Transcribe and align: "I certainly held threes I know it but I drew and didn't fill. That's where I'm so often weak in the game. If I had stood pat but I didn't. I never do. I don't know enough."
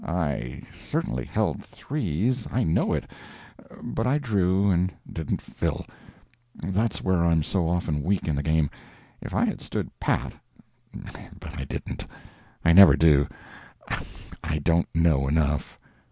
"I 0.03 0.63
certainly 0.73 1.25
held 1.25 1.63
threes 1.63 2.47
I 2.51 2.63
know 2.63 2.91
it 2.91 3.11
but 3.83 4.07
I 4.07 4.17
drew 4.17 4.71
and 4.71 4.91
didn't 5.13 5.43
fill. 5.43 5.85
That's 6.55 7.03
where 7.03 7.23
I'm 7.23 7.43
so 7.43 7.69
often 7.69 8.01
weak 8.01 8.27
in 8.27 8.33
the 8.33 8.41
game. 8.41 8.71
If 9.21 9.35
I 9.35 9.45
had 9.45 9.61
stood 9.61 9.91
pat 9.99 10.33
but 11.39 11.55
I 11.55 11.65
didn't. 11.65 12.07
I 12.65 12.73
never 12.73 12.95
do. 12.95 13.27
I 14.43 14.57
don't 14.57 14.87
know 14.95 15.27
enough." 15.27 15.77